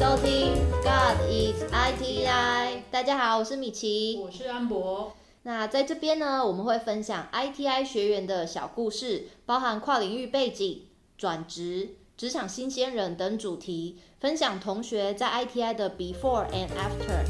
[0.00, 2.80] 收听 God is ITI。
[2.90, 4.18] 大家好，我是米奇。
[4.24, 5.12] 我是安博。
[5.42, 10.86] 那在这边呢，我们会分享 ITI 学员的小故事，包含跨领域背景、
[11.18, 17.20] 转职、职场新鲜人等主题，分享同学在 ITI 的 Before and After。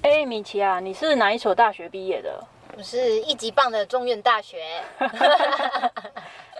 [0.00, 2.42] 哎，米奇啊，你是哪一所大学毕业的？
[2.78, 4.82] 我是一级棒的中原大学。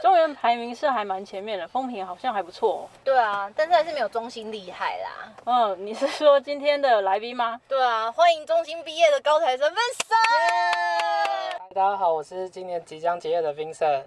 [0.05, 2.87] 中原排名是还蛮前面的，风评好像还不错。
[3.03, 5.33] 对啊，但是还是没有中心厉害啦。
[5.47, 7.59] 嗯，你是说今天的来宾吗？
[7.67, 11.59] 对啊，欢迎中心毕业的高材生 Vincent。
[11.75, 14.03] 大家好，我是今年即将结业的 Vincent。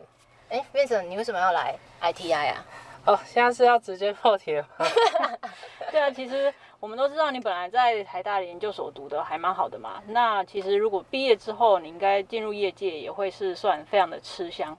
[0.50, 2.64] 哎，Vincent，你为什么要来 ITI 啊？
[3.08, 4.68] 哦，现在是要直接破题吗？
[5.90, 10.04] 对啊，其实我们都知道你本来在台大的研究所读的还蛮好的嘛。
[10.06, 14.78] 那其实如果毕业之后，你应该进入业界也会是算非常的吃香。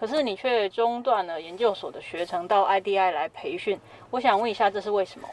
[0.00, 3.78] 可是你却中断了研究所的学程，到 IDI 来培训。
[4.08, 5.28] 我想问一下，这是为什么？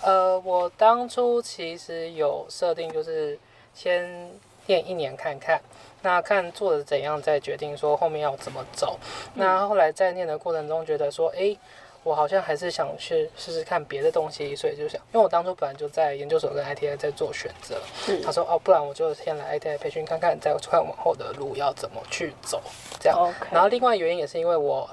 [0.00, 3.38] 呃，我当初其实有设定，就是
[3.74, 4.30] 先
[4.64, 5.60] 念一年看看，
[6.00, 8.98] 那看做的怎样，再决定说后面要怎么走。
[9.34, 11.54] 那后来在念的过程中，觉得说，哎。
[12.04, 17.80] 我好像还是想去试试看别的东西，所以就想，因为我当初本来就在研究所跟 ITI 在做选择。
[18.22, 22.62] 他说哦，不然我就先来 ITI 培训看看，再看往后的路要怎么去走。
[23.00, 23.32] 这样。
[23.50, 24.88] 然后另外原因也是因为我，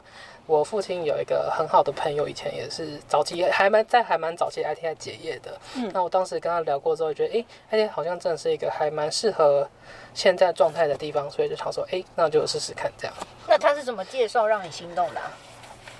[0.48, 5.60] 我父亲有一个很好的朋友，以前也是早期还蛮在还蛮早期 ITI 结业的。
[5.76, 5.92] 嗯。
[5.94, 9.70] 那我当时跟他聊过之后，觉得哎，ITI 好像真的是一个还蛮适合
[10.14, 13.14] 现在状态的地方，所以就想说，哎，那就试试看这样。
[13.50, 15.22] 那他是怎么介绍让你心动的？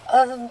[0.08, 0.50] 嗯。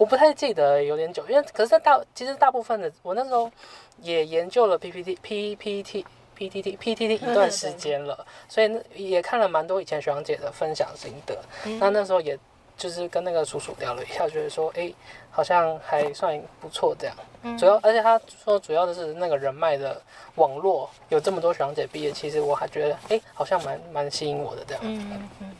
[0.00, 3.52] 我不太记得有点久，因为可是大其实大部分的我那时候
[4.00, 11.36] 也研究了 PPT PPT PPT PPT 一段时间了，所以也看了蛮多以前学长姐的分享心得。
[11.78, 12.38] 那那时候也
[12.78, 14.90] 就是跟那个叔叔聊了一下，觉得说哎，
[15.30, 17.14] 好像还算不错这样。
[17.58, 20.00] 主要而且他说主要的是那个人脉的
[20.36, 24.82] 网络，有这么多学长姐毕业，其实我还觉得哎，好像蛮蛮吸引我的这样。
[24.82, 25.56] 嗯嗯嗯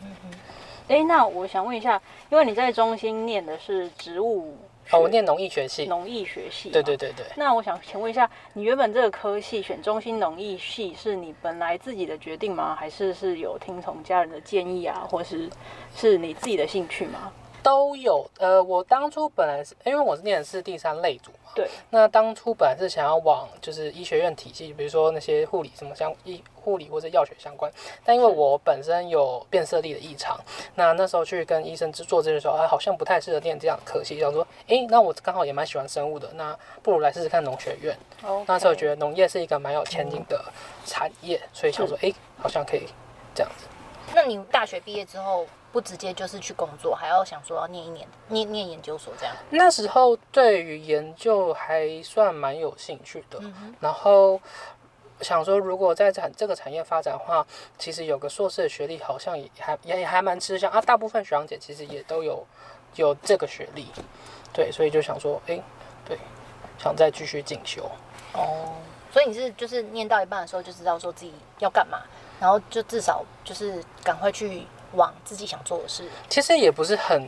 [0.87, 4.57] 哎，那我想问一下，因为你在中心念的是植物，
[4.91, 7.25] 哦，我念农艺学系，农艺学系，对对对对。
[7.35, 12.75] 那我想请问一下，你原本这个科系选中心农艺系，是你本来自己的决定吗？
[12.75, 15.49] 还是是有听从家人的建议啊，或是
[15.95, 17.31] 是你自己的兴趣吗？
[17.63, 18.25] 都有。
[18.37, 21.51] 呃，我当初本来是因为我是念的是第三类组嘛。
[21.53, 27.69] 对，那当初本来是想要往就是医学院体系，比如说那些护理什么相医护理或者药学相关，
[28.05, 30.39] 但因为我本身有变色力的异常，
[30.75, 37.97] 那那时候去跟医生做这些时候，啊，好像不太适合念这样的科系，想说，哎，那我刚好也蛮喜欢生物的，那不如来试试看农学院。
[38.23, 40.41] 哦，那时候觉得农业是一个蛮有前景的
[40.85, 42.87] 产业，所以想说，哎，好像可以
[43.35, 43.65] 这样子。
[44.15, 45.45] 那你大学毕业之后？
[45.71, 49.33] 不直接就是去工作，还要想说要念一年，念念研究所这样。
[49.49, 53.39] 那时候对于研究还算蛮有兴趣的，
[53.79, 54.39] 然后
[55.21, 57.45] 想说如果在产这个产业发展的话，
[57.77, 60.81] 其实有个硕士的学历好像也还也还蛮吃香啊。
[60.81, 62.45] 大部分学长姐其实也都有
[62.95, 63.87] 有这个学历，
[64.51, 65.57] 对，所以就想说，哎，
[66.03, 66.19] 对，
[66.77, 67.89] 想再继续进修。
[68.33, 68.75] 哦，
[69.09, 72.01] 所以你是就是念到一半的时候就知道说自己要干嘛，
[72.41, 74.67] 然后就至少就是赶快去。
[74.93, 77.27] 往自己想做的事，其实也不是很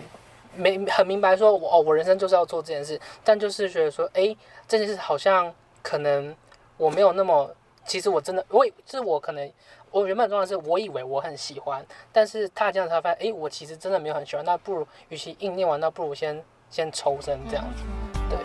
[0.56, 4.36] 没很明白，说我哦，我人生就是要做这件事，但就是觉得说，哎，
[4.68, 6.36] 这件事好像可能
[6.78, 7.50] 我没有那么，
[7.86, 9.52] 其实我真的，我就是我可能
[9.92, 17.84] 我原本状态是我以为我很喜欢，但是他这样才发现，哎，我其实真的没有很喜欢，那不如与其硬念完，那不如先先抽身这样子，
[18.30, 18.38] 对。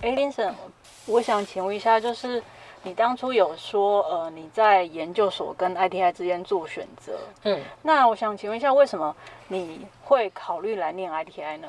[0.00, 0.54] 哎，林生，
[1.06, 2.42] 我想请问一下，就是。
[2.88, 9.14] 你当初有说，呃，你在研究所跟 ITI 之间做选择，嗯，那我想请问一下，为什么
[9.48, 11.68] 你会考虑来念 ITI 呢？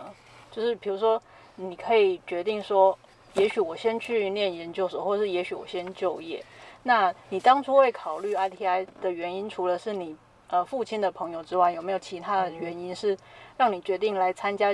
[0.50, 1.22] 就是比如说，
[1.58, 2.98] 你可以决定说，
[3.34, 6.42] 也许我先去念研究所，或者是也许我先就业。
[6.84, 10.16] 那你当初会考虑 ITI 的原因，除了是你
[10.48, 13.18] 呃父亲的朋友之外，有没有其他的原因是
[13.58, 14.74] 让你决定来参加？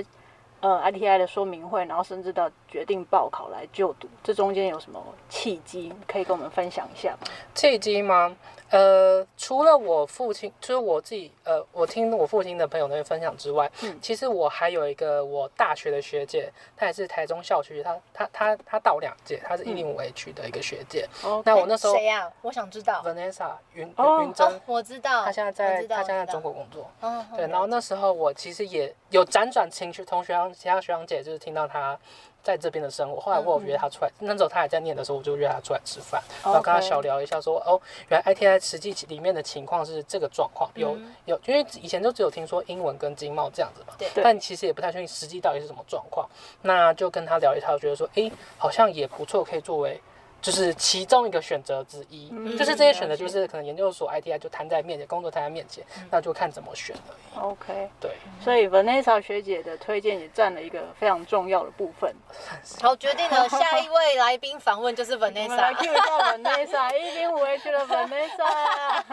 [0.60, 7.26] 呃，ITI 的说明会，然后甚至到决定报考来就读，这中间有什么契机可以跟我们分享一下吗？
[7.54, 8.36] 契机吗？
[8.68, 21.08] 呃，除了我父亲，就是我自己，呃，我听我父亲的朋友那边分享之外，嗯，其实我还有一个我大学的学姐，她也是台中校区，她她她她大我两届，她是一零五 H 的一个学姐。
[21.22, 22.30] 哦，那我那时候谁呀？
[22.42, 23.02] 我想知道。
[23.02, 25.24] Vanessa 云云珍，我知道。
[25.24, 26.90] 她现在在她现在在中国工作。
[27.00, 27.46] 嗯，对。
[27.46, 31.98] 然后那时候我其实也有辗转情绪，同学长其他学长姐就是听到她。
[32.46, 33.20] 在这边的生活。
[33.20, 46.28] 后来我有约他出来，那时候他还在念的时候，我就约他出来吃饭，然后跟他小聊一下，说哦，原来 ITI 实际里面的情况是这个状况，有有，因为以前就只有听说英文跟经贸这样子嘛，对，但其实也不太确定实际到底是什么状况。
[46.62, 50.00] 那就跟他聊一下，我觉得说，哎，好像也不错，可以作为。
[50.42, 57.44] 就是其中一个选择之一，就是这些选择，就是可能研究所 ITI 就摊在面前，工作摊在面前，那就看怎么选而已。
[57.44, 62.14] OK，对，所以 Vanessa 学姐的推荐也占了一个非常重要的部分。
[62.80, 65.56] 好，决定了，下一位来宾访问就是 Vanessa。
[65.56, 69.02] 来 Q 一下 Vanessa， 一零五 H 的 Vanessa。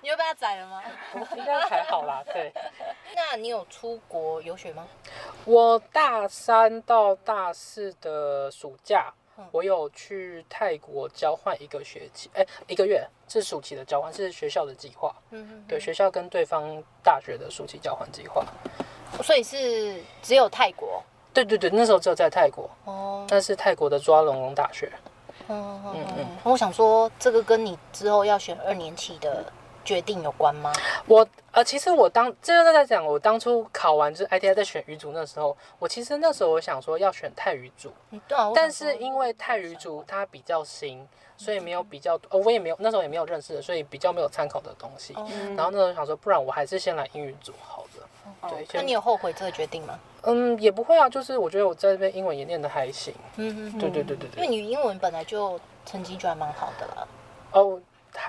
[0.00, 0.82] 你又被他宰了吗？
[1.36, 2.52] 应该还好啦，对。
[3.14, 4.84] 那你有出国游学吗？
[5.44, 9.12] 我大三到大四的暑假，
[9.50, 15.14] 我有去泰国交换一个学期，哎，一个月是暑期的交换，是学校的计划。
[15.30, 15.64] 嗯嗯。
[15.66, 18.44] 对，学校跟对方大学的暑期交换计划。
[19.22, 21.02] 所以是只有泰国？
[21.34, 22.70] 对对对，那时候只有在泰国。
[22.84, 23.26] 哦。
[23.28, 24.92] 那是泰国的抓龙龙大学。
[25.48, 26.26] 嗯嗯嗯。
[26.44, 29.44] 我想说，这个跟你之后要选二年期的。
[29.84, 30.72] 决定有关吗？
[31.06, 37.92] 我呃，其实我当这个在讲，我当初考完就是 ITI 在选语组那时候，我其实那时候我想说要选泰语组，
[38.26, 41.06] 对啊，但是因为泰语组它比较新，
[41.36, 45.12] 所以没有比较，呃，我也没有那时候也没有认识的，所以比较没有参考的东西。
[45.56, 48.48] 然后那时候想说，不然我还是先来英语组好的。
[48.48, 49.98] 对，那你有后悔这个决定吗？
[50.22, 53.14] 嗯，也不会啊，就是我觉得我在这边英文也念的还行。
[53.36, 57.08] 嗯嗯，对对对对对，因为你英文本来就成绩就还蛮好的了。
[57.52, 57.80] 哦。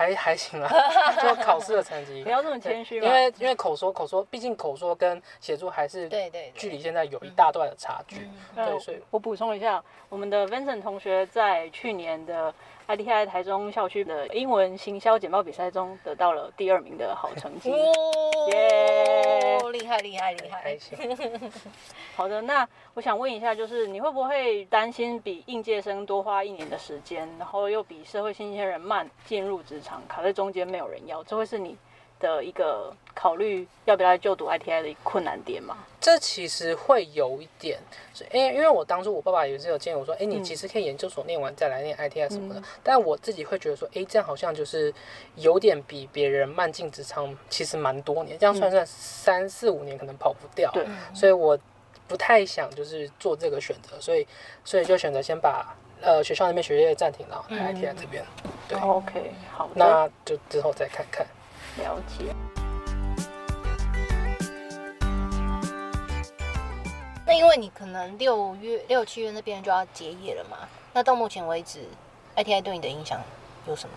[0.04, 0.68] 还还行啊，
[1.22, 2.22] 就考试的成绩。
[2.22, 8.28] 不要这么谦虚因为因为口说口说，毕竟口说跟写作还是对对，距离现在有一大段的差距。
[8.54, 12.52] 对，所以我补充一下，我们的 Vincent 同学在去年的。
[12.86, 17.70] ITI 台中校区的英文行销简报比赛中得到了第二名的好成绩，
[18.50, 19.58] 耶！
[19.72, 20.78] 厉害厉害厉害！
[22.14, 31.76] 好的，那我想问一下，就是你会不会担心比应届生多花一年的时间，然后又比社会新鲜人慢进入职场，卡在中间没有人要，这会是你？
[32.20, 35.76] 的一个考虑要不要就读 ITI 的困难点嘛？
[36.04, 37.78] 这其实会有一点，
[38.30, 42.62] 因为因为我当初我爸爸也是有建议我说，哎，你其实可以研究所念完再来念 ITI 什么的。
[42.82, 44.92] 但我自己会觉得说，哎，这样好像就是
[45.36, 50.70] 有点比别人慢进职场，其实蛮多年，这样算算三四五年可能跑不掉。
[50.72, 51.58] 对，所以我
[52.06, 54.26] 不太想就是做这个选择，所以
[54.62, 58.22] 所以就选择先把呃学校那边学业暂停了，ITI 这边。
[58.68, 61.26] 对，OK，好，那就之后再看看。
[61.78, 62.63] 了解。
[67.34, 71.80] 那因为你可能六月六七月那边就要结业了嘛，那到目前为止
[72.36, 73.20] ，ITI 对你的影响
[73.66, 73.96] 有什么？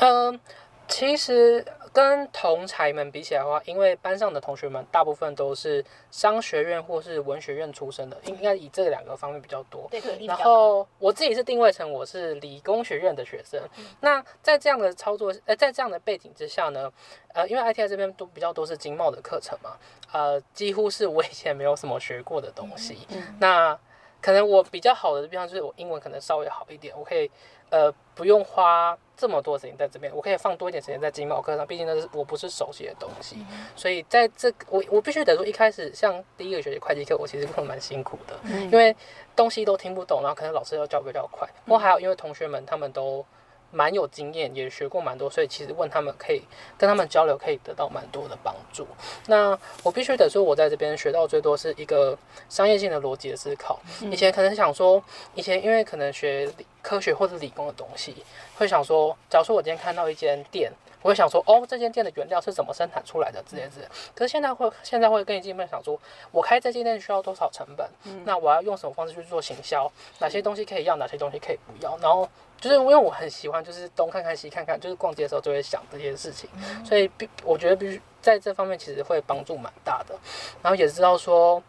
[0.00, 0.38] 嗯。
[0.88, 9.88] 其实跟同才们比起来的话，因为班上的同学们大部分都是商学院或是文学院出身的，应该以这两个方面比较多。
[9.90, 13.60] 对，然后我自己是定位成我是理工学院的学生。
[14.00, 16.92] 那在这样的操作，呃，在这样的背景之下呢，
[17.34, 19.76] 呃，因为 ITI 这边都比较多是经贸的课程嘛，
[20.12, 23.06] 呃，几乎是我以前没有什么学过的东西。
[23.40, 23.78] 那
[24.20, 27.30] 可能我比较好的地方就是我英文可能稍微好一点，我可以。
[27.68, 33.36] 呃，不用花这么多时间在这边，我可以放多一点时间在经贸课上，毕竟那是我不是熟悉的东西，
[33.74, 38.38] 所以在这我我必须得说，一开始像第一个学期会计课，我其实可能蛮辛苦的，
[38.70, 38.94] 因为
[39.34, 43.24] 东西都听不懂，然后可能老师要教比较快，不过还有因为同学们他们都。
[43.70, 46.42] 蛮有经验，也学过蛮多，所以其实问他们可以
[46.78, 48.86] 跟他们交流，可以得到蛮多的帮助。
[49.26, 52.16] 那我必须得说，我在这边学到最多是一个
[52.48, 53.80] 商业性的逻辑的思考。
[54.10, 55.02] 以前可能想说，
[55.34, 56.50] 以前因为可能学
[56.80, 58.16] 科学或者理工的东西，
[58.56, 63.86] 会想说，假如说我今天看到一间店，我会想说，哦，这间店的原料是怎么生产出来的之类之类。
[64.14, 65.98] 可是现在会现在会更进一步想说，
[66.30, 67.88] 我开这间店需要多少成本？
[68.24, 69.90] 那我要用什么方式去做行销？
[70.20, 71.98] 哪些东西可以要，哪些东西可以不要？
[71.98, 72.28] 然后。
[72.60, 76.48] 就是因为我很喜欢，就是东看看西看看，就是逛街的时候就会想这些事情，
[76.84, 80.14] 所以必我觉得必须在这方面其实会帮助蛮大的。
[80.62, 81.62] 然后也知道说，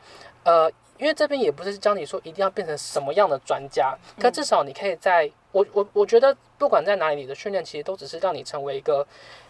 [0.44, 9.06] 呃，因为这边也不是教你说一定要变成什么样的专家，可至少你可以在我我我觉得不管在哪里你的训练，其实都只是让你成为一个。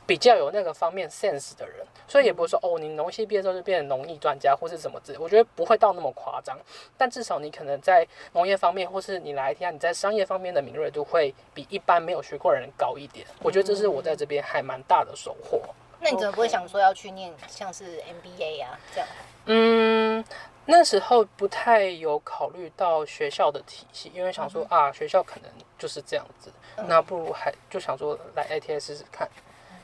[0.07, 6.57] 比较有那个方面 sense 的人，所以也不会说哦，你农系毕业之后就变成农艺专家或是什么之类，我觉得不会到那么夸张。
[6.97, 13.27] 但至少你可能在农业方面，或是你来听你在商业方面的敏锐度会比一般没有学过的人高一点。
[13.43, 15.61] 我觉得这是我在这边还蛮大的收获。
[15.99, 19.07] 那你怎么不会想说要去念像是 MBA 啊这样？
[19.47, 20.23] 嗯，
[20.65, 26.49] 那时候不太有考虑到学校的体系，因为想说啊，学校可能就是这样子，
[26.87, 29.27] 那不如还就想说来 ITS 试试看。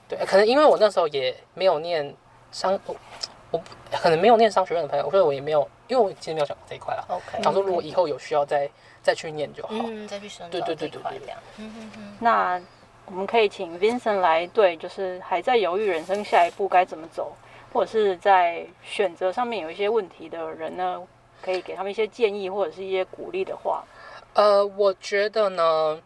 [0.07, 2.13] 对，可能因为我那时候也没有念
[2.51, 2.79] 商，
[3.51, 7.03] 我可能没有念商学院的朋友，所以我也没有，因为我其实没有想过这一块啦。
[7.07, 8.69] OK，想说如果以后有需要再
[9.01, 9.69] 再去念就好。
[9.71, 11.37] 嗯，再去深对造这一对对对对块这样。
[11.57, 12.17] 嗯嗯嗯。
[12.19, 12.61] 那
[13.05, 17.33] 我们可以请 Vincent 来对，就是还在犹豫人生下一步该怎么走，
[17.71, 21.01] 或者是在选择上面有一些问题的人呢，
[21.41, 23.83] 可以给他们一些建议或者是一些鼓励的话。
[24.33, 26.01] 呃，我觉得呢，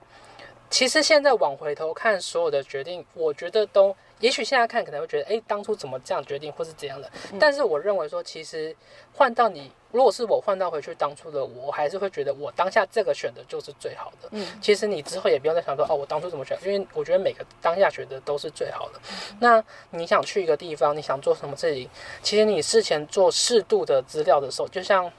[0.70, 7.10] 其实现在往回头看所有的决定，我觉得都，也许现在看可能会觉得，哎，当初怎么这样决定，或是怎样的。
[7.40, 8.76] 但是我认为说，其实
[9.14, 14.28] 换到你，如果是我换到回去当初的我，我还是会觉得我当下这个选择就是最好的。
[14.32, 19.00] 嗯，其实你之后也不用再想说，哦，我当初怎么选，因为我觉得每个当下选择都是最好的。
[19.40, 21.90] 那你想去一个地方，你想做什么事情，
[22.22, 25.10] 其实你事前做适度的资料的时候，就像。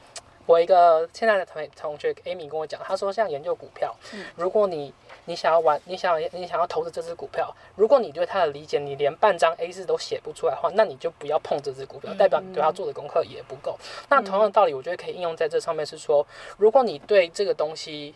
[0.48, 3.94] 我一个现在的同同学 Amy 跟我讲，他说像研究股票，
[4.34, 4.94] 如果你
[5.26, 13.78] 你想要玩，你想你想要投资这只股票，如果你对它的理解你连半张 A 四都写不出来的话，那你就不要碰这只股票，代表你对它做的功课也不够。
[14.08, 16.26] 那同样的道理，我觉得可以应用在这上面，是说，
[16.56, 18.14] 如果你对这个东西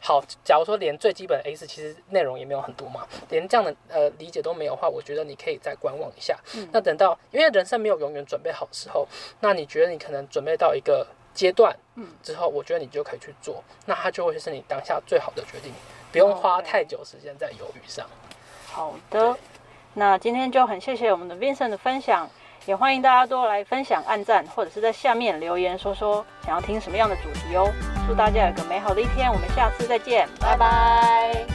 [0.00, 6.38] 好，假如说连最基本的 A 四其实内容也没有很多嘛，连这样的呃理解都没有的话，我觉得你可以再观望一下。
[6.70, 9.08] 那等到因为人生没有永远准备好的时候，
[9.40, 11.04] 那你觉得你可能准备到一个
[11.34, 15.72] 阶段，嗯，之后我觉得你就可以去做，那它就会是你当下最好的决定，
[16.12, 18.06] 不用花太久时间在犹豫上。
[18.70, 19.36] 好的，
[19.94, 22.28] 那今天就很谢谢我们的 Vincent 的分享，
[22.66, 27.70] 也欢迎大家多来分享、按赞，或者是在下面留言说说想要听什么样的主题哦。
[28.06, 31.53] 祝大家有个美好的一天，我们下次再见，拜拜。